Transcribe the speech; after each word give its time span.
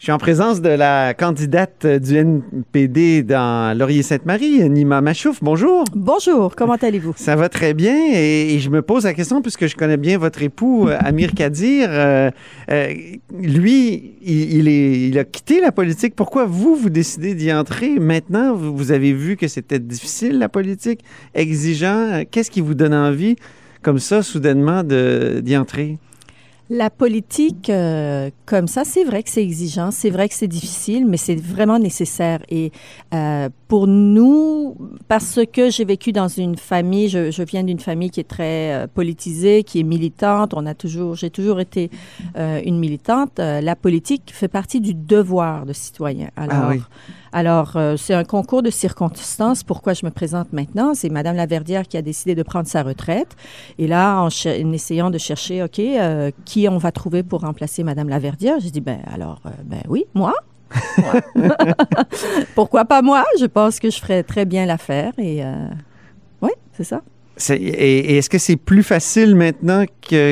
Je 0.00 0.04
suis 0.04 0.12
en 0.12 0.18
présence 0.18 0.62
de 0.62 0.70
la 0.70 1.12
candidate 1.12 1.86
du 1.86 2.16
NPD 2.16 3.22
dans 3.22 3.76
Laurier-Sainte-Marie, 3.76 4.66
Nima 4.70 5.02
Machouf. 5.02 5.40
Bonjour. 5.42 5.84
Bonjour, 5.94 6.56
comment 6.56 6.78
allez-vous? 6.80 7.12
Ça 7.16 7.36
va 7.36 7.50
très 7.50 7.74
bien 7.74 7.94
et, 8.14 8.58
je 8.60 8.70
me 8.70 8.80
pose 8.80 9.04
la 9.04 9.12
question 9.12 9.42
puisque 9.42 9.66
je 9.66 9.76
connais 9.76 9.98
bien 9.98 10.16
votre 10.16 10.42
époux, 10.42 10.88
euh, 10.88 10.96
Amir 11.00 11.34
Kadir. 11.34 11.88
Euh, 11.90 12.30
euh, 12.70 12.94
lui, 13.42 14.14
il, 14.22 14.68
est, 14.68 15.08
il 15.08 15.18
a 15.18 15.24
quitté 15.24 15.60
la 15.60 15.70
politique. 15.70 16.14
Pourquoi 16.16 16.46
vous, 16.46 16.76
vous 16.76 16.88
décidez 16.88 17.34
d'y 17.34 17.52
entrer 17.52 17.98
maintenant? 17.98 18.54
Vous, 18.54 18.74
vous 18.74 18.92
avez 18.92 19.12
vu 19.12 19.36
que 19.36 19.48
c'était 19.48 19.80
difficile, 19.80 20.38
la 20.38 20.48
politique, 20.48 21.00
exigeant. 21.34 22.22
Qu'est-ce 22.30 22.50
qui 22.50 22.62
vous 22.62 22.74
donne 22.74 22.94
envie, 22.94 23.36
comme 23.82 23.98
ça, 23.98 24.22
soudainement, 24.22 24.82
d'y 24.82 25.58
entrer? 25.58 25.98
La 26.72 26.88
politique, 26.88 27.68
euh, 27.68 28.30
comme 28.46 28.68
ça, 28.68 28.84
c'est 28.84 29.02
vrai 29.02 29.24
que 29.24 29.28
c'est 29.28 29.42
exigeant, 29.42 29.90
c'est 29.90 30.08
vrai 30.08 30.28
que 30.28 30.36
c'est 30.36 30.46
difficile, 30.46 31.04
mais 31.04 31.16
c'est 31.16 31.34
vraiment 31.34 31.80
nécessaire. 31.80 32.38
Et 32.48 32.70
euh, 33.12 33.48
pour 33.66 33.88
nous, 33.88 34.76
parce 35.08 35.40
que 35.52 35.68
j'ai 35.68 35.84
vécu 35.84 36.12
dans 36.12 36.28
une 36.28 36.56
famille, 36.56 37.08
je, 37.08 37.42
viens 37.42 37.64
d'une 37.64 37.80
famille 37.80 38.10
qui 38.10 38.20
est 38.20 38.28
très 38.28 38.72
euh, 38.72 38.86
politisée, 38.86 39.64
qui 39.64 39.80
est 39.80 39.82
militante. 39.82 40.54
On 40.54 40.64
a 40.64 40.74
toujours, 40.74 41.16
j'ai 41.16 41.30
toujours 41.30 41.58
été 41.58 41.90
une 42.36 42.78
militante. 42.78 43.38
la 43.38 43.74
politique 43.74 44.30
fait 44.32 44.46
partie 44.46 44.80
du 44.80 44.94
devoir 44.94 45.66
de 45.66 45.72
citoyen. 45.72 46.30
Alors, 46.36 46.70
ah. 46.70 46.74
Alors, 47.32 47.76
euh, 47.76 47.96
c'est 47.96 48.14
un 48.14 48.24
concours 48.24 48.62
de 48.62 48.70
circonstances. 48.70 49.62
Pourquoi 49.62 49.92
je 49.92 50.04
me 50.04 50.10
présente 50.10 50.52
maintenant? 50.52 50.94
C'est 50.94 51.10
Madame 51.10 51.36
Laverdière 51.36 51.86
qui 51.86 51.96
a 51.96 52.02
décidé 52.02 52.34
de 52.34 52.42
prendre 52.42 52.66
sa 52.66 52.82
retraite. 52.82 53.36
Et 53.78 53.86
là, 53.86 54.20
en, 54.20 54.28
essayant 54.72 55.10
de 55.10 55.18
chercher, 55.18 55.62
OK, 55.62 55.78
euh, 55.78 56.30
qui 56.44 56.68
on 56.68 56.78
va 56.78 56.90
trouver 56.92 57.22
pour 57.22 57.42
remplacer 57.42 57.84
Madame 57.84 58.08
Laverdière, 58.08 58.58
j'ai 58.60 58.70
dit, 58.70 58.80
ben 58.80 58.98
alors, 59.12 59.40
euh, 59.46 59.50
ben 59.64 59.82
oui, 59.88 60.06
moi. 60.14 60.34
Pourquoi 62.54 62.84
pas 62.84 63.02
moi? 63.02 63.24
Je 63.38 63.46
pense 63.46 63.80
que 63.80 63.90
je 63.90 64.00
ferais 64.00 64.22
très 64.22 64.44
bien 64.44 64.66
l'affaire. 64.66 65.12
Et 65.18 65.42
oui, 66.42 66.50
c'est 66.72 66.84
ça. 66.84 67.02
Et, 67.50 68.18
est-ce 68.18 68.30
que 68.30 68.38
c'est 68.38 68.56
plus 68.56 68.82
facile 68.82 69.34
maintenant 69.34 69.84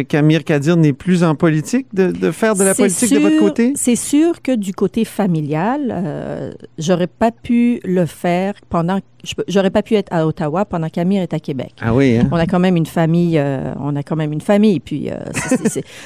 qu'Amir 0.09 0.45
Kadir 0.45 0.77
n'est 0.77 0.93
plus 0.93 1.25
en 1.25 1.35
politique 1.35 1.87
de, 1.93 2.31
faire 2.31 2.55
de 2.55 2.65
la 2.65 2.75
politique 2.75 3.13
de 3.13 3.19
votre 3.19 3.39
côté? 3.39 3.73
C'est 3.77 3.97
sûr 3.97 4.43
que 4.43 4.55
du 4.55 4.73
côté 4.73 5.05
familial, 5.05 5.91
euh, 5.91 6.53
j'aurais 6.79 7.07
pas 7.07 7.31
pu 7.31 7.81
le 7.85 8.07
faire 8.07 8.55
pendant. 8.69 9.01
J'aurais 9.49 9.71
pas 9.71 9.83
pu 9.83 9.95
être 9.95 10.13
à 10.13 10.27
Ottawa 10.27 10.65
pendant 10.65 10.89
qu'Amir 10.89 11.23
est 11.23 11.35
à 11.35 11.41
Québec. 11.41 11.73
Ah 11.81 11.95
oui. 11.95 12.19
Hein? 12.19 12.29
On 12.31 12.37
a 12.37 12.47
quand 12.47 12.61
même 12.61 12.77
une 12.77 12.87
famille. 12.87 13.37
Euh, 13.39 13.73
on 13.81 13.97
a 13.97 14.03
quand 14.03 14.17
même 14.17 14.33
une 14.33 14.41
famille. 14.41 14.81
Puis 14.81 15.11
euh, 15.11 15.17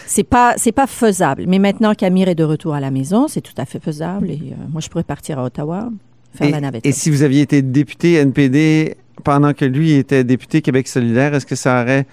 c'est 0.07 0.25
pas 0.25 0.55
c'est 0.57 0.73
pas 0.73 0.87
faisable. 0.87 1.45
Mais 1.47 1.59
maintenant 1.59 1.95
qu'Amir 1.95 2.29
est 2.29 2.35
de 2.35 2.45
retour 2.45 2.75
à 2.75 2.81
la 2.81 2.91
maison, 2.91 3.29
c'est 3.29 3.43
tout 3.43 3.55
à 3.59 3.65
fait 3.65 3.81
faisable. 3.81 4.31
Et 4.31 4.41
euh, 4.53 4.65
moi, 4.71 4.81
je 4.81 4.89
pourrais 4.89 5.05
partir 5.05 5.39
à 5.39 5.45
Ottawa. 5.45 5.91
Faire 6.35 6.51
la 6.51 6.61
navette. 6.61 6.87
Et 6.87 6.93
si 6.93 7.11
vous 7.11 7.23
aviez 7.23 7.43
été 7.43 7.61
député 7.61 8.15
NPD 8.15 8.97
pendant 9.23 9.53
que 9.53 9.65
lui 9.65 9.93
était 9.93 10.25
député 10.25 10.63
Québec 10.63 10.89
solidaire, 10.89 11.35
est-ce 11.35 11.47
que 11.47 11.55
ça 11.55 11.83
aurait 11.83 12.07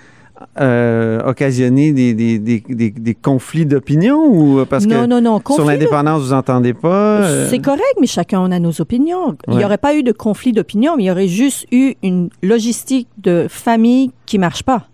euh, 0.60 1.20
occasionné 1.26 1.92
des, 1.92 2.14
des, 2.14 2.40
des, 2.40 2.62
des 2.62 3.16
conflits 3.16 3.66
d'opinion 3.66 4.26
ou 4.26 4.66
parce 4.66 4.86
non, 4.86 5.02
que 5.02 5.06
non, 5.08 5.22
non. 5.22 5.42
sur 5.54 5.66
l'indépendance, 5.66 6.24
vous 6.24 6.34
n'entendez 6.34 6.74
pas? 6.74 7.22
Euh? 7.24 7.48
C'est 7.50 7.60
correct, 7.60 7.96
mais 8.00 8.08
chacun 8.08 8.40
on 8.40 8.52
a 8.52 8.60
nos 8.60 8.80
opinions. 8.80 9.36
Il 9.50 9.58
n'y 9.58 9.66
aurait 9.66 9.78
pas 9.78 9.96
eu 9.96 10.04
de 10.04 10.14
conflit 10.14 10.54
d'opinion, 10.54 10.96
mais 10.96 11.04
il 11.04 11.08
y 11.08 11.12
aurait 11.12 11.28
juste 11.28 11.68
eu 11.72 11.96
une 12.04 12.30
logistique 12.42 13.10
de 13.18 13.48
famille 13.50 14.12
qui 14.26 14.38
marche 14.38 14.64
pas. 14.64 14.88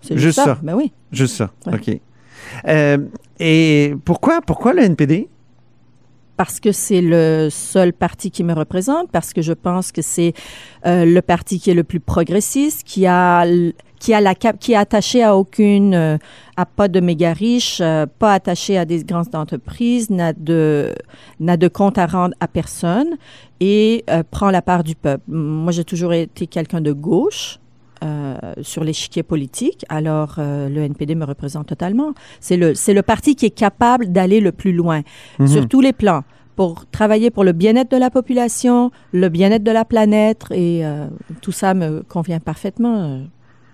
C'est 0.00 0.16
juste 0.16 0.36
ça. 0.36 0.44
ça. 0.44 0.58
Ben 0.62 0.74
oui. 0.74 0.92
Juste 1.12 1.36
ça. 1.36 1.50
OK. 1.66 1.98
Euh, 2.66 2.98
et 3.38 3.94
pourquoi, 4.04 4.40
pourquoi 4.40 4.72
le 4.72 4.82
NPD? 4.82 5.28
Parce 6.36 6.60
que 6.60 6.72
c'est 6.72 7.00
le 7.00 7.48
seul 7.50 7.92
parti 7.92 8.30
qui 8.30 8.44
me 8.44 8.52
représente, 8.52 9.10
parce 9.10 9.32
que 9.32 9.42
je 9.42 9.52
pense 9.52 9.92
que 9.92 10.02
c'est 10.02 10.34
euh, 10.86 11.04
le 11.04 11.22
parti 11.22 11.58
qui 11.58 11.70
est 11.70 11.74
le 11.74 11.84
plus 11.84 12.00
progressiste, 12.00 12.84
qui 12.84 13.06
a 13.06 13.44
qui 13.98 14.12
a 14.12 14.20
la 14.20 14.34
qui 14.34 14.72
est 14.72 14.76
attaché 14.76 15.22
à 15.22 15.36
aucune 15.36 15.94
euh, 15.94 16.18
à 16.56 16.66
pas 16.66 16.88
de 16.88 17.00
méga 17.00 17.32
riches, 17.32 17.80
euh, 17.80 18.06
pas 18.18 18.34
attaché 18.34 18.76
à 18.76 18.84
des 18.84 19.02
grandes 19.04 19.34
entreprises, 19.34 20.10
n'a 20.10 20.32
de 20.32 20.94
n'a 21.40 21.56
de 21.56 21.68
compte 21.68 21.96
à 21.98 22.06
rendre 22.06 22.34
à 22.40 22.48
personne 22.48 23.16
et 23.60 24.04
prend 24.30 24.50
la 24.50 24.60
part 24.60 24.84
du 24.84 24.94
peuple. 24.94 25.24
Moi, 25.28 25.72
j'ai 25.72 25.84
toujours 25.84 26.12
été 26.12 26.46
quelqu'un 26.46 26.82
de 26.82 26.92
gauche. 26.92 27.58
Sur 28.62 28.84
l'échiquier 28.84 29.22
politique, 29.22 29.84
alors 29.88 30.34
le 30.38 30.78
NPD 30.78 31.14
me 31.14 31.24
représente 31.24 31.66
totalement. 31.66 32.12
C'est 32.40 32.56
le, 32.56 32.74
c'est 32.74 32.94
le 32.94 33.02
parti 33.02 33.36
qui 33.36 33.46
est 33.46 33.50
capable 33.50 34.12
d'aller 34.12 34.40
le 34.40 34.52
plus 34.52 34.72
loin 34.72 35.02
mhm. 35.38 35.46
sur 35.46 35.68
tous 35.68 35.80
les 35.80 35.92
plans 35.92 36.22
pour 36.56 36.86
travailler 36.86 37.30
pour 37.30 37.44
le 37.44 37.52
bien-être 37.52 37.90
de 37.90 37.98
la 37.98 38.10
population, 38.10 38.90
le 39.12 39.28
bien-être 39.28 39.62
de 39.62 39.70
la 39.70 39.84
planète, 39.84 40.46
et 40.50 40.84
euh, 40.84 41.06
tout 41.42 41.52
ça 41.52 41.74
me 41.74 42.02
convient 42.02 42.40
parfaitement. 42.40 43.20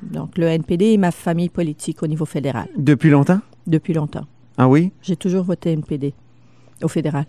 Donc, 0.03 0.37
le 0.37 0.47
NPD 0.47 0.94
est 0.94 0.97
ma 0.97 1.12
famille 1.12 1.49
politique 1.49 2.03
au 2.03 2.09
niveau 2.09 2.25
fédéral. 2.25 2.66
Depuis 2.77 3.11
longtemps? 3.11 3.41
Depuis 3.69 3.94
longtemps. 3.94 4.27
Ah 4.59 4.69
oui? 4.69 4.93
J'ai 5.00 5.16
toujours 5.16 5.44
voté 5.44 5.71
NPD 5.71 6.12
au 6.82 6.88
fédéral. 6.88 7.25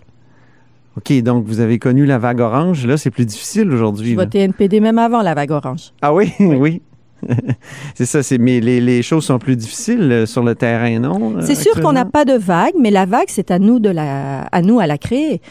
OK, 0.97 1.11
donc 1.21 1.45
vous 1.45 1.59
avez 1.59 1.79
connu 1.79 2.05
la 2.05 2.19
vague 2.19 2.39
orange. 2.39 2.85
Là, 2.85 2.97
c'est 2.97 3.09
plus 3.09 3.25
difficile 3.25 3.71
aujourd'hui. 3.71 4.09
J'ai 4.09 4.15
voté 4.15 4.39
NPD 4.39 4.79
même 4.79 4.99
avant 4.99 5.21
la 5.21 5.33
vague 5.33 5.51
orange. 5.51 5.91
Ah 6.01 6.13
oui? 6.13 6.31
oui. 6.39 6.81
c'est 7.95 8.05
ça, 8.05 8.21
c'est, 8.21 8.37
mais 8.37 8.59
les, 8.59 8.81
les, 8.81 9.01
choses 9.01 9.25
sont 9.25 9.39
plus 9.39 9.55
difficiles 9.55 10.11
euh, 10.11 10.25
sur 10.25 10.43
le 10.43 10.55
terrain, 10.55 10.99
non? 10.99 11.35
C'est 11.41 11.55
sûr 11.55 11.79
qu'on 11.81 11.93
n'a 11.93 12.05
pas 12.05 12.25
de 12.25 12.33
vague, 12.33 12.73
mais 12.79 12.91
la 12.91 13.05
vague, 13.05 13.27
c'est 13.29 13.49
à 13.49 13.59
nous 13.59 13.79
de 13.79 13.89
la, 13.89 14.41
à 14.41 14.61
nous 14.61 14.79
à 14.79 14.87
la 14.87 14.97
créer. 14.97 15.41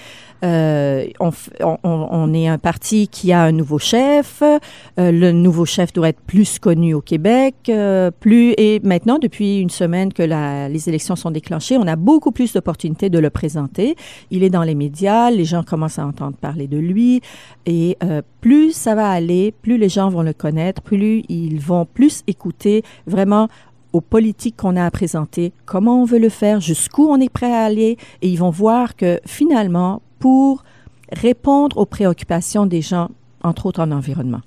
Euh, 0.44 1.06
on, 1.20 1.30
on, 1.60 1.78
on, 1.84 2.34
est 2.34 2.48
un 2.48 2.58
parti 2.58 3.08
qui 3.08 3.32
a 3.32 3.42
un 3.42 3.52
nouveau 3.52 3.78
chef. 3.78 4.42
Euh, 4.42 4.58
le 4.96 5.32
nouveau 5.32 5.64
chef 5.64 5.92
doit 5.92 6.08
être 6.08 6.20
plus 6.20 6.58
connu 6.58 6.94
au 6.94 7.00
Québec. 7.00 7.54
Euh, 7.68 8.10
plus 8.10 8.54
et 8.58 8.80
maintenant, 8.82 9.18
depuis 9.18 9.58
une 9.58 9.70
semaine 9.70 10.12
que 10.12 10.22
la, 10.22 10.68
les 10.68 10.88
élections 10.88 11.16
sont 11.16 11.30
déclenchées, 11.30 11.76
on 11.76 11.86
a 11.86 11.96
beaucoup 11.96 12.32
plus 12.32 12.52
d'opportunités 12.52 13.10
de 13.10 13.18
le 13.18 13.30
présenter. 13.30 13.96
Il 14.30 14.42
est 14.42 14.50
dans 14.50 14.64
les 14.64 14.74
médias, 14.74 15.30
les 15.30 15.44
gens 15.44 15.62
commencent 15.62 15.98
à 15.98 16.06
entendre 16.06 16.36
parler 16.36 16.66
de 16.66 16.78
lui. 16.78 17.20
Et 17.66 17.96
euh, 18.02 18.22
plus 18.40 18.72
ça 18.72 18.94
va 18.94 19.08
aller, 19.10 19.54
plus 19.62 19.78
les 19.78 19.88
gens 19.88 20.08
vont 20.08 20.22
le 20.22 20.32
connaître, 20.32 20.82
plus 20.82 21.24
ils 21.28 21.60
vont 21.60 21.86
plus 21.86 22.22
écouter 22.26 22.82
vraiment 23.06 23.48
aux 23.92 24.00
politiques 24.00 24.56
qu'on 24.56 24.76
a 24.76 24.84
à 24.84 24.90
présenter, 24.90 25.52
comment 25.66 26.02
on 26.02 26.04
veut 26.04 26.18
le 26.18 26.28
faire, 26.28 26.60
jusqu'où 26.60 27.08
on 27.08 27.20
est 27.20 27.28
prêt 27.28 27.52
à 27.52 27.64
aller, 27.64 27.98
et 28.22 28.28
ils 28.28 28.38
vont 28.38 28.50
voir 28.50 28.96
que 28.96 29.20
finalement, 29.26 30.00
pour 30.22 30.62
répondre 31.10 31.78
aux 31.78 31.84
préoccupations 31.84 32.64
des 32.64 32.80
gens, 32.80 33.10
entre 33.42 33.66
autres 33.66 33.80
en 33.82 33.90
environnement. 33.90 34.42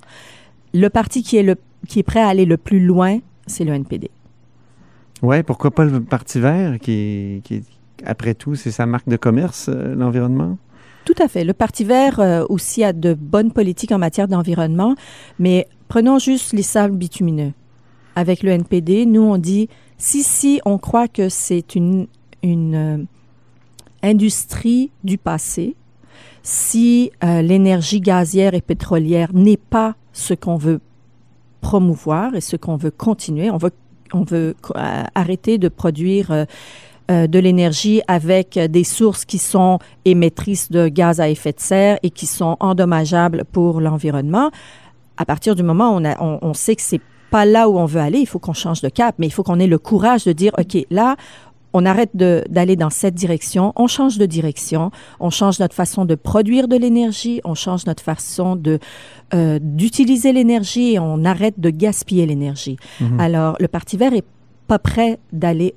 Le 0.74 0.90
parti 0.90 1.22
qui 1.22 1.36
est, 1.36 1.44
le, 1.44 1.56
qui 1.86 2.00
est 2.00 2.04
prêt 2.04 2.22
à 2.22 2.30
aller 2.30 2.46
le 2.46 2.56
plus 2.56 2.80
loin, 2.80 3.20
c'est 3.46 3.66
le 3.66 3.74
NPD. 3.74 4.10
Oui, 5.22 5.44
pourquoi 5.44 5.72
pas 5.72 5.84
le 5.84 6.02
Parti 6.02 6.40
vert, 6.40 6.80
qui, 6.80 7.42
qui 7.44 7.64
après 8.06 8.36
tout, 8.36 8.56
c'est 8.56 8.72
sa 8.72 8.86
marque 8.86 9.10
de 9.10 9.18
commerce, 9.18 9.68
euh, 9.68 9.96
l'environnement? 9.96 10.58
Tout 11.04 11.16
à 11.20 11.28
fait. 11.28 11.44
Le 11.44 11.54
Parti 11.54 11.84
vert 11.84 12.22
euh, 12.22 12.46
aussi 12.48 12.82
a 12.82 12.94
de 12.94 13.14
bonnes 13.14 13.52
politiques 13.52 13.92
en 13.92 13.98
matière 13.98 14.30
d'environnement, 14.30 14.96
mais 15.40 15.68
prenons 15.90 16.20
juste 16.20 16.54
les 16.54 16.64
sables 16.64 16.96
bitumineux. 16.96 17.52
Avec 18.16 18.44
le 18.44 18.52
NPD, 18.52 19.06
nous, 19.06 19.24
on 19.24 19.38
dit, 19.38 19.68
si, 19.98 20.24
si, 20.24 20.62
on 20.64 20.78
croit 20.78 21.10
que 21.10 21.28
c'est 21.28 21.76
une, 21.76 22.08
une 22.44 22.76
euh, 22.76 23.04
industrie 24.06 24.92
du 25.04 25.18
passé, 25.18 25.76
si 26.44 27.12
euh, 27.24 27.42
l'énergie 27.42 28.00
gazière 28.00 28.54
et 28.54 28.62
pétrolière 28.62 29.34
n'est 29.34 29.58
pas 29.58 29.96
ce 30.14 30.34
qu'on 30.34 30.58
veut 30.58 30.80
promouvoir 31.60 32.36
et 32.36 32.42
ce 32.42 32.56
qu'on 32.56 32.78
veut 32.78 32.92
continuer, 32.92 33.50
on 33.50 33.58
veut, 33.58 33.72
on 34.14 34.22
veut 34.22 34.56
euh, 34.76 35.04
arrêter 35.16 35.58
de 35.58 35.70
produire 35.70 36.32
euh, 36.32 37.28
de 37.28 37.40
l'énergie 37.40 38.02
avec 38.08 38.60
des 38.60 38.84
sources 38.84 39.26
qui 39.26 39.40
sont 39.40 39.80
émettrices 40.06 40.70
de 40.70 40.88
gaz 40.88 41.20
à 41.20 41.30
effet 41.30 41.52
de 41.52 41.60
serre 41.60 41.98
et 42.04 42.12
qui 42.12 42.28
sont 42.28 42.58
endommageables 42.60 43.44
pour 43.52 43.82
l'environnement. 43.82 44.52
À 45.18 45.26
partir 45.26 45.56
du 45.56 45.64
moment 45.64 45.96
où 45.96 46.02
on, 46.02 46.06
a, 46.06 46.22
on, 46.22 46.54
sait 46.54 46.76
que 46.76 46.82
c'est 46.84 47.02
pas 47.32 47.46
là 47.46 47.70
où 47.70 47.80
on 47.80 47.86
veut 47.86 48.02
aller, 48.02 48.20
il 48.20 48.28
faut 48.28 48.40
qu'on 48.40 48.54
change 48.54 48.82
de 48.82 48.90
cap, 48.90 49.16
mais 49.18 49.28
il 49.28 49.32
faut 49.32 49.44
qu'on 49.44 49.60
ait 49.60 49.68
le 49.68 49.80
courage 49.80 50.26
de 50.26 50.32
dire, 50.32 50.52
OK, 50.58 50.78
là, 50.92 51.16
on 51.76 51.86
arrête 51.86 52.16
d'aller 52.16 52.78
dans 52.78 52.90
cette 52.90 53.16
direction, 53.16 53.74
on 53.76 53.88
change 53.88 54.18
de 54.18 54.26
direction, 54.26 54.92
on 55.20 55.30
change 55.30 55.60
notre 55.60 55.76
façon 55.76 56.06
de 56.06 56.16
produire 56.16 56.70
de 56.70 56.78
l'énergie, 56.78 57.42
on 57.44 57.54
change 57.54 57.86
notre 57.86 58.02
façon 58.02 58.56
de 58.56 58.80
euh, 59.34 59.60
d'utiliser 59.62 60.32
l'énergie 60.32 60.94
et 60.94 61.00
on 61.00 61.26
arrête 61.26 61.60
de 61.60 61.70
gaspiller 61.70 62.26
l'énergie. 62.26 62.78
Mhm. 63.02 63.20
Alors, 63.20 63.58
le 63.60 63.68
Parti 63.68 63.98
vert 63.98 64.14
est 64.14 64.24
pas 64.68 64.80
prêt 64.80 65.20
d'aller 65.34 65.76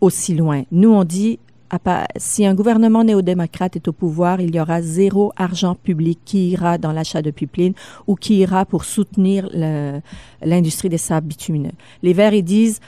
aussi 0.00 0.34
loin. 0.34 0.62
Nous, 0.72 0.90
on 0.90 1.04
dit, 1.04 1.38
si 2.16 2.46
un 2.46 2.54
gouvernement 2.54 3.04
néo-démocrate 3.04 3.76
est 3.76 3.86
au 3.86 3.92
pouvoir, 3.92 4.40
il 4.40 4.54
y 4.54 4.60
aura 4.60 4.80
zéro 4.80 5.32
argent 5.36 5.74
public 5.74 6.20
qui 6.24 6.52
ira 6.52 6.78
dans 6.78 6.92
l'achat 6.92 7.20
de 7.20 7.30
pipelines 7.30 7.74
ou 8.06 8.14
qui 8.14 8.36
ira 8.36 8.64
pour 8.64 8.84
soutenir 8.84 9.50
l'industrie 10.42 10.88
des 10.88 10.98
sables 10.98 11.26
bitumineux. 11.26 11.72
Les 12.02 12.14
Verts, 12.14 12.32
ils 12.32 12.42
disent, 12.42 12.80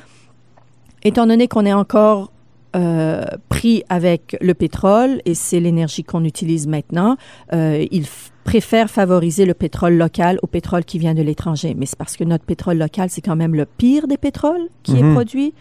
étant 1.02 1.26
donné 1.26 1.48
qu'on 1.48 1.66
est 1.66 1.74
encore 1.74 2.30
euh, 2.76 3.24
pris 3.48 3.82
avec 3.88 4.36
le 4.40 4.54
pétrole, 4.54 5.20
et 5.24 5.34
c'est 5.34 5.60
l'énergie 5.60 6.04
qu'on 6.04 6.24
utilise 6.24 6.66
maintenant, 6.66 7.16
euh, 7.52 7.84
ils 7.90 8.06
préfèrent 8.44 8.90
favoriser 8.90 9.44
le 9.46 9.54
pétrole 9.54 9.94
local 9.94 10.38
au 10.42 10.46
pétrole 10.46 10.84
qui 10.84 10.98
vient 10.98 11.14
de 11.14 11.22
l'étranger. 11.22 11.74
Mais 11.76 11.86
c'est 11.86 11.98
parce 11.98 12.16
que 12.16 12.24
notre 12.24 12.44
pétrole 12.44 12.78
local, 12.78 13.08
c'est 13.10 13.22
quand 13.22 13.34
même 13.36 13.54
le 13.54 13.64
pire 13.66 14.06
des 14.06 14.16
pétroles 14.18 14.68
qui 14.82 14.96
est 14.98 15.02
Mhm. 15.02 15.14
produit. 15.14 15.54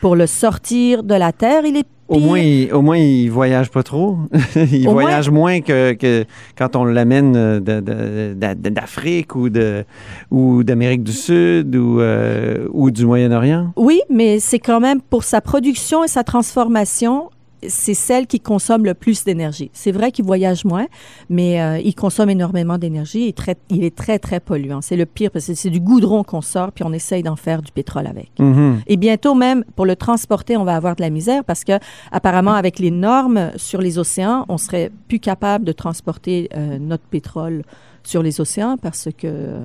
Pour 0.00 0.16
le 0.16 0.26
sortir 0.26 1.04
de 1.04 1.14
la 1.14 1.30
terre, 1.32 1.64
il 1.64 1.76
est 1.76 1.86
Au 2.12 2.18
moins, 2.20 2.38
il, 2.38 2.72
au 2.72 2.82
moins, 2.82 2.96
il 2.98 3.28
voyage 3.30 3.70
pas 3.70 3.82
trop. 3.82 4.18
il 4.56 4.88
voyage 4.88 5.30
moins 5.30 5.60
que, 5.60 5.92
que 5.94 6.24
quand 6.56 6.76
on 6.76 6.84
l'amène 6.84 7.32
de- 7.60 8.68
d'Afrique 8.70 9.34
ou 9.34 9.48
de 9.48 9.84
ou 10.30 10.62
d'Amérique 10.64 11.02
du 11.02 11.12
Sud 11.12 11.74
ou, 11.74 12.00
euh, 12.00 12.66
ou 12.72 12.90
du 12.90 13.06
Moyen-Orient. 13.06 13.72
Oui, 13.76 14.00
mais 14.10 14.40
c'est 14.40 14.58
quand 14.58 14.80
même 14.80 15.00
pour 15.00 15.24
sa 15.24 15.40
production 15.40 16.04
et 16.04 16.08
sa 16.08 16.22
transformation, 16.24 17.30
c'est 17.68 17.94
celle 17.94 18.26
qui 18.26 18.40
consomme 18.40 18.84
le 18.84 18.94
plus 18.94 19.24
d'énergie. 19.24 19.70
C'est 19.72 19.92
vrai 19.92 20.12
qu'il 20.12 20.24
voyage 20.24 20.64
moins, 20.64 20.86
mais 21.30 21.60
euh, 21.60 21.78
il 21.78 21.94
consomme 21.94 22.30
énormément 22.30 22.78
d'énergie 22.78 23.34
il 23.70 23.84
est 23.84 23.96
très, 23.96 24.18
très 24.18 24.40
polluant. 24.40 24.80
C'est 24.80 24.96
le 24.96 25.06
pire 25.06 25.30
parce 25.30 25.46
que 25.46 25.54
c'est 25.54 25.70
du 25.70 25.80
goudron 25.80 26.24
qu'on 26.24 26.40
sort 26.40 26.72
puis 26.72 26.84
on 26.84 26.92
essaye 26.92 27.22
d'en 27.22 27.36
faire 27.36 27.62
du 27.62 27.72
pétrole 27.72 28.06
avec. 28.06 28.30
Mhm. 28.38 28.80
Et 28.86 28.96
bientôt 28.96 29.34
même, 29.34 29.64
pour 29.76 29.86
le 29.86 29.96
transporter, 29.96 30.56
on 30.56 30.64
va 30.64 30.76
avoir 30.76 30.96
de 30.96 31.02
la 31.02 31.10
misère 31.10 31.44
parce 31.44 31.64
que 31.64 31.72
apparemment, 32.10 32.54
avec 32.54 32.78
les 32.78 32.90
normes 32.90 33.50
sur 33.56 33.80
les 33.80 33.98
océans, 33.98 34.44
on 34.48 34.58
serait 34.58 34.90
plus 35.08 35.20
capable 35.20 35.64
de 35.64 35.72
transporter 35.72 36.48
euh, 36.54 36.78
notre 36.78 37.04
pétrole 37.04 37.62
sur 38.02 38.22
les 38.22 38.40
océans 38.40 38.76
parce 38.76 39.08
que 39.16 39.26
euh, 39.26 39.60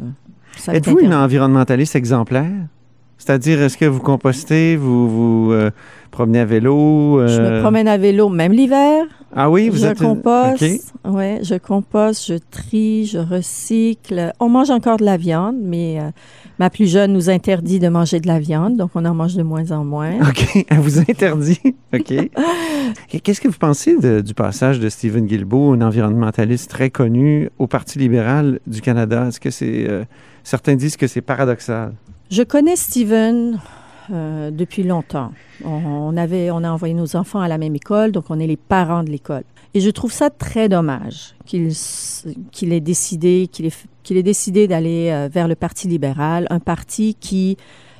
ça 0.55 0.73
Êtes-vous 0.73 0.99
une 0.99 1.13
environnementaliste 1.13 1.95
exemplaire? 1.95 2.67
C'est-à-dire, 3.17 3.61
est-ce 3.61 3.77
que 3.77 3.85
vous 3.85 3.99
compostez, 3.99 4.75
vous 4.77 5.09
vous 5.47 5.51
euh, 5.51 5.71
promenez 6.11 6.39
à 6.39 6.45
vélo? 6.45 7.25
Je 7.27 7.41
euh, 7.41 7.55
me 7.57 7.61
promène 7.61 7.87
à 7.87 7.97
vélo 7.97 8.29
même 8.29 8.51
l'hiver. 8.51 9.05
Ah 9.35 9.49
oui, 9.49 9.69
vous 9.69 9.77
je 9.77 9.87
êtes... 9.87 9.99
composte. 9.99 10.93
OK. 11.03 11.13
Ouais, 11.13 11.39
je 11.41 11.55
composte, 11.55 12.27
je 12.27 12.35
trie, 12.51 13.05
je 13.05 13.17
recycle. 13.17 14.31
On 14.39 14.49
mange 14.49 14.69
encore 14.69 14.97
de 14.97 15.03
la 15.03 15.17
viande, 15.17 15.57
mais 15.61 15.99
euh, 15.99 16.09
ma 16.59 16.69
plus 16.69 16.89
jeune 16.89 17.11
nous 17.11 17.29
interdit 17.29 17.79
de 17.79 17.89
manger 17.89 18.19
de 18.19 18.27
la 18.27 18.39
viande, 18.39 18.77
donc 18.77 18.91
on 18.95 19.03
en 19.03 19.13
mange 19.13 19.35
de 19.35 19.43
moins 19.43 19.71
en 19.71 19.83
moins. 19.83 20.13
OK, 20.21 20.65
elle 20.69 20.79
vous 20.79 20.99
interdit. 20.99 21.59
OK. 21.93 22.13
Qu'est-ce 23.23 23.41
que 23.41 23.47
vous 23.47 23.57
pensez 23.59 23.97
de- 23.97 24.21
du 24.21 24.33
passage 24.33 24.79
de 24.79 24.89
Stephen 24.89 25.25
Guilbeault, 25.25 25.73
un 25.73 25.81
environnementaliste 25.81 26.69
très 26.69 26.89
connu, 26.91 27.49
au 27.57 27.67
Parti 27.67 27.99
libéral 27.99 28.59
du 28.67 28.81
Canada? 28.81 29.25
Est-ce 29.27 29.39
que 29.39 29.49
c'est... 29.49 29.87
certains 30.43 30.75
disent 30.75 30.97
que 30.97 31.07
c'est 31.07 31.21
paradoxal? 31.21 31.93
Je 32.29 32.43
connais 32.43 32.75
Steven 32.75 33.59
euh, 34.11 34.51
depuis 34.51 34.83
longtemps. 34.83 35.31
On, 35.63 36.15
avait, 36.17 36.51
on 36.51 36.63
a 36.63 36.69
envoyé 36.71 36.93
nos 36.93 37.15
enfants 37.15 37.39
à 37.39 37.47
la 37.47 37.57
même 37.57 37.75
école, 37.75 38.11
donc 38.11 38.25
on 38.29 38.39
est 38.39 38.47
les 38.47 38.57
parents 38.57 39.03
de 39.03 39.09
l'école. 39.09 39.43
Et 39.73 39.79
je 39.81 39.89
trouve 39.89 40.11
ça 40.11 40.29
très 40.29 40.69
dommage 40.69 41.35
qu'il 41.45 41.71
qu'il 42.51 42.73
ait 42.73 42.79
décidé 42.79 43.47
qu'il 43.51 43.65
ait, 43.65 43.71
qu'il 44.03 44.17
ait 44.17 44.23
décidé 44.23 44.67
d'aller 44.67 45.09
euh, 45.11 45.29
vers 45.31 45.47
le 45.47 45.55
Parti 45.55 45.87
libéral, 45.87 46.47
un 46.49 46.59
parti 46.59 47.15
qui 47.19 47.57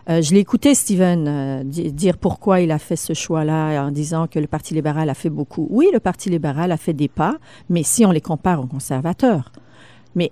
euh, 0.09 0.21
je 0.21 0.33
l'ai 0.33 0.39
écouté, 0.39 0.73
Steven, 0.73 1.27
euh, 1.27 1.63
di- 1.65 1.91
dire 1.91 2.17
pourquoi 2.17 2.61
il 2.61 2.71
a 2.71 2.79
fait 2.79 2.95
ce 2.95 3.13
choix-là 3.13 3.85
en 3.85 3.91
disant 3.91 4.27
que 4.27 4.39
le 4.39 4.47
Parti 4.47 4.73
libéral 4.73 5.09
a 5.09 5.13
fait 5.13 5.29
beaucoup. 5.29 5.67
Oui, 5.69 5.87
le 5.93 5.99
Parti 5.99 6.29
libéral 6.29 6.71
a 6.71 6.77
fait 6.77 6.93
des 6.93 7.09
pas, 7.09 7.35
mais 7.69 7.83
si 7.83 8.05
on 8.05 8.11
les 8.11 8.21
compare 8.21 8.61
aux 8.61 8.67
conservateurs. 8.67 9.51
Mais 10.15 10.31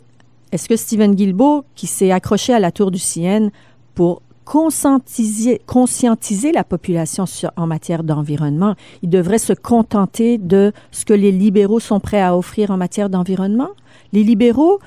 est-ce 0.53 0.69
que 0.69 0.77
Stephen 0.77 1.13
Guilbeault, 1.13 1.65
qui 1.75 1.87
s'est 1.87 2.11
accroché 2.11 2.53
à 2.53 2.59
la 2.59 2.71
tour 2.71 2.89
du 2.89 2.99
CN 2.99 3.49
pour 3.95 4.21
conscientiser, 4.45 5.59
la 6.53 6.63
population 6.63 7.25
en 7.57 7.67
matière 7.67 8.03
d'environnement, 8.03 8.75
il 9.01 9.09
devrait 9.09 9.39
se 9.39 9.53
contenter 9.53 10.37
de 10.37 10.71
ce 10.91 11.03
que 11.03 11.13
les 11.13 11.31
libéraux 11.31 11.79
sont 11.79 11.99
prêts 11.99 12.21
à 12.21 12.37
offrir 12.37 12.69
en 12.69 12.77
matière 12.77 13.09
d'environnement? 13.09 13.69
Les 14.13 14.23
libéraux, 14.23 14.79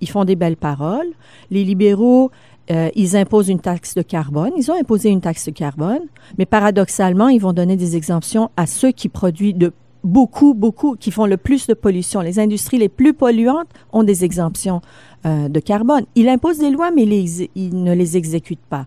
ils 0.00 0.10
font 0.10 0.24
des 0.24 0.34
belles 0.34 0.56
paroles. 0.56 1.06
Les 1.50 1.64
libéraux, 1.64 2.32
euh, 2.72 2.90
ils 2.96 3.16
imposent 3.16 3.48
une 3.48 3.60
taxe 3.60 3.94
de 3.94 4.02
carbone. 4.02 4.50
Ils 4.56 4.70
ont 4.70 4.78
imposé 4.78 5.10
une 5.10 5.20
taxe 5.20 5.46
de 5.46 5.52
carbone, 5.52 6.02
mais 6.36 6.46
paradoxalement, 6.46 7.28
ils 7.28 7.40
vont 7.40 7.52
donner 7.52 7.76
des 7.76 7.96
exemptions 7.96 8.50
à 8.56 8.66
ceux 8.66 8.90
qui 8.90 9.08
produisent 9.08 9.54
de 9.54 9.72
beaucoup, 10.04 10.54
beaucoup, 10.54 10.96
qui 10.96 11.10
font 11.10 11.26
le 11.26 11.36
plus 11.36 11.66
de 11.66 11.74
pollution. 11.74 12.20
Les 12.20 12.38
industries 12.38 12.78
les 12.78 12.88
plus 12.88 13.14
polluantes 13.14 13.68
ont 13.92 14.02
des 14.02 14.24
exemptions 14.24 14.80
euh, 15.26 15.48
de 15.48 15.60
carbone. 15.60 16.04
Il 16.14 16.28
impose 16.28 16.58
des 16.58 16.70
lois, 16.70 16.90
mais 16.90 17.04
il 17.04 17.82
ne 17.82 17.92
les 17.92 18.16
exécute 18.16 18.60
pas. 18.68 18.86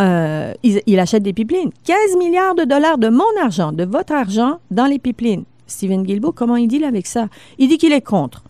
Euh, 0.00 0.54
il, 0.62 0.98
achète 0.98 1.22
des 1.22 1.32
pipelines. 1.32 1.70
15 1.84 2.16
milliards 2.18 2.54
de 2.54 2.64
dollars 2.64 2.98
de 2.98 3.08
mon 3.08 3.24
argent, 3.42 3.72
de 3.72 3.84
votre 3.84 4.12
argent, 4.12 4.58
dans 4.70 4.86
les 4.86 4.98
pipelines. 4.98 5.44
Stephen 5.66 6.02
Guilbeault, 6.02 6.32
comment 6.32 6.56
il 6.56 6.68
dit 6.68 6.84
avec 6.84 7.06
ça? 7.06 7.28
Il 7.58 7.68
dit 7.68 7.78
qu'il 7.78 7.92
est 7.92 8.02
contre. 8.02 8.42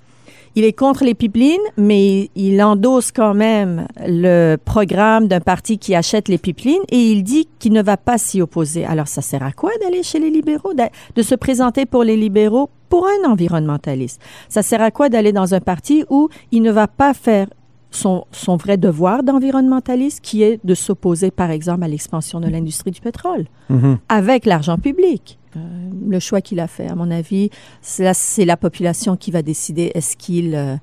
Il 0.55 0.65
est 0.65 0.75
contre 0.75 1.05
les 1.05 1.15
pipelines, 1.15 1.57
mais 1.79 2.29
il 2.35 2.63
endosse 2.63 3.11
quand 3.11 3.33
même 3.33 3.87
le 4.07 4.57
programme 4.57 5.27
d'un 5.27 5.41
parti 5.41 5.79
qui 5.79 5.95
achète 5.95 6.29
les 6.29 6.37
pipelines 6.37 6.83
et 6.91 6.99
il 6.99 7.23
dit 7.23 7.49
qu'il 7.59 7.73
ne 7.73 7.83
va 7.83 7.97
pas 7.97 8.19
s'y 8.19 8.43
opposer. 8.43 8.85
Alors, 8.85 9.09
ça 9.09 9.23
sert 9.23 9.43
à 9.43 9.53
quoi 9.53 9.71
d'aller 9.81 10.03
chez 10.03 10.19
les 10.19 10.29
libéraux, 10.29 10.75
de, 10.75 11.23
se 11.23 11.35
présenter 11.35 11.87
pour 11.87 12.05
les 12.05 12.17
libéraux 12.17 12.69
pour 12.91 13.07
un 13.07 13.31
environnementaliste? 13.31 14.21
Ça 14.51 14.63
sert 14.63 14.83
à 14.83 14.91
quoi 14.91 15.09
d'aller 15.09 15.33
dans 15.33 15.55
un 15.55 15.61
parti 15.61 16.05
où 16.11 16.29
il 16.51 16.61
ne 16.61 16.71
va 16.71 16.87
pas 16.87 17.15
faire 17.15 17.47
son, 17.93 18.25
son 18.33 18.57
vrai 18.57 18.77
devoir 18.77 19.23
d'environnementaliste, 19.23 20.21
qui 20.23 20.43
est 20.43 20.59
de 20.65 20.75
s'opposer, 20.75 21.31
par 21.31 21.51
exemple, 21.51 21.85
à 21.85 21.89
l'expansion 21.89 22.41
de 22.41 22.49
l'industrie 22.49 22.91
du 22.91 23.01
pétrole 23.01 23.45
Mhm. 23.69 23.99
avec 24.09 24.45
l'argent 24.47 24.77
public. 24.79 25.39
Euh, 25.57 25.61
le 26.09 26.19
choix 26.19 26.41
qu'il 26.41 26.61
a 26.61 26.67
fait, 26.67 26.89
à 26.89 26.95
mon 26.95 27.11
avis, 27.11 27.51
c'est 27.83 28.05
la, 28.05 28.15
c'est 28.15 28.45
la 28.47 28.57
population 28.57 29.17
qui 29.17 29.31
va 29.31 29.43
décider 29.43 29.93
est-ce 29.95 30.17
qu'ils 30.17 30.55
euh, 30.55 30.77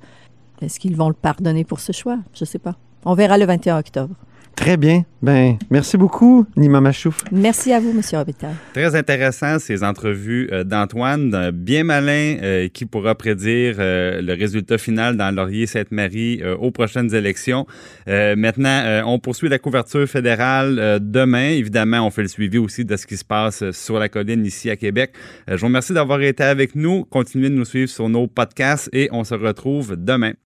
est-ce 0.62 0.80
qu'ils 0.80 0.96
vont 0.96 1.08
le 1.08 1.14
pardonner 1.16 1.64
pour 1.64 1.80
ce 1.80 1.92
choix? 1.92 2.18
Je 2.34 2.44
ne 2.44 2.46
sais 2.46 2.60
pas. 2.60 2.76
On 3.06 3.14
verra 3.16 3.38
le 3.38 3.46
21 3.46 3.80
octobre. 3.80 4.14
Très 4.56 4.78
bien. 4.78 5.04
Ben, 5.22 5.58
merci 5.70 5.98
beaucoup, 5.98 6.46
Nima 6.56 6.80
Machouf. 6.80 7.24
Merci 7.32 7.74
à 7.74 7.80
vous, 7.80 7.92
Monsieur 7.92 8.18
Robitaille. 8.18 8.56
Très 8.74 8.96
intéressant 8.96 9.60
ces 9.60 9.84
entrevues 9.84 10.50
euh, 10.52 10.64
d'Antoine, 10.64 11.34
euh, 11.34 11.52
bien 11.52 11.84
malin, 11.84 12.38
euh, 12.42 12.68
qui 12.68 12.86
pourra 12.86 13.16
prédire 13.16 13.76
euh, 13.80 14.22
le 14.22 14.34
résultat 14.34 14.78
final 14.78 15.18
dans 15.18 15.34
Laurier-Sainte-Marie 15.34 16.42
euh, 16.42 16.56
aux 16.58 16.72
prochaines 16.72 17.14
élections. 17.14 17.66
Euh, 18.08 18.36
maintenant, 18.38 18.82
euh, 18.86 19.02
on 19.06 19.20
poursuit 19.20 19.50
la 19.50 19.60
couverture 19.60 20.08
fédérale 20.08 20.78
euh, 20.80 21.00
demain. 21.02 21.50
Évidemment, 21.50 22.06
on 22.06 22.12
fait 22.12 22.22
le 22.24 22.28
suivi 22.28 22.58
aussi 22.58 22.86
de 22.86 22.96
ce 22.96 23.08
qui 23.08 23.18
se 23.18 23.26
passe 23.26 23.72
sur 23.72 24.00
la 24.00 24.10
colline 24.10 24.46
ici 24.46 24.70
à 24.70 24.76
Québec. 24.76 25.12
Euh, 25.50 25.56
je 25.56 25.62
vous 25.62 25.68
remercie 25.68 25.94
d'avoir 25.94 26.22
été 26.22 26.44
avec 26.44 26.76
nous. 26.76 27.06
Continuez 27.06 27.50
de 27.50 27.56
nous 27.56 27.66
suivre 27.66 27.90
sur 27.90 28.08
nos 28.08 28.28
podcasts 28.28 28.90
et 28.94 29.10
on 29.12 29.24
se 29.24 29.36
retrouve 29.36 29.96
demain. 29.98 30.34